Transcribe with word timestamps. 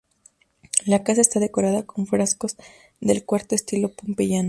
La 0.87 1.03
casa 1.03 1.21
está 1.21 1.39
decorada 1.39 1.85
con 1.85 2.07
frescos 2.07 2.57
del 3.01 3.23
cuarto 3.23 3.53
estilo 3.53 3.89
pompeyano. 3.93 4.39